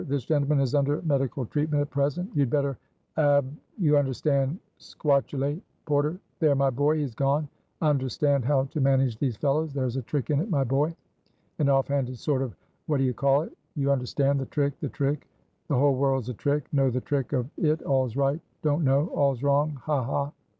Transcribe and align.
this 0.07 0.25
gentleman 0.25 0.59
is 0.59 0.73
under 0.73 0.99
medical 1.03 1.45
treatment 1.45 1.79
at 1.79 1.89
present. 1.91 2.27
You 2.33 2.39
had 2.39 2.49
better 2.49 2.75
ab' 3.17 3.55
you 3.77 3.99
understand 3.99 4.57
'squatulate, 4.79 5.61
porter! 5.85 6.19
There, 6.39 6.55
my 6.55 6.71
boy, 6.71 6.97
he 6.97 7.03
is 7.03 7.13
gone; 7.13 7.47
I 7.83 7.91
understand 7.91 8.43
how 8.43 8.63
to 8.63 8.81
manage 8.81 9.19
these 9.19 9.37
fellows; 9.37 9.75
there's 9.75 9.97
a 9.97 10.01
trick 10.01 10.31
in 10.31 10.39
it, 10.39 10.49
my 10.49 10.63
boy 10.63 10.95
an 11.59 11.69
off 11.69 11.87
handed 11.89 12.17
sort 12.17 12.41
of 12.41 12.55
what 12.87 12.97
d'ye 12.97 13.13
call 13.13 13.43
it? 13.43 13.55
you 13.75 13.91
understand 13.91 14.39
the 14.39 14.47
trick! 14.47 14.73
the 14.79 14.89
trick! 14.89 15.27
the 15.67 15.75
whole 15.75 15.93
world's 15.95 16.29
a 16.29 16.33
trick. 16.33 16.67
Know 16.73 16.89
the 16.89 17.01
trick 17.01 17.31
of 17.31 17.47
it, 17.59 17.83
all's 17.83 18.17
right; 18.17 18.41
don't 18.63 18.83
know, 18.83 19.05
all's 19.09 19.43
wrong. 19.43 19.77
Ha! 19.83 20.03
ha!" 20.03 20.31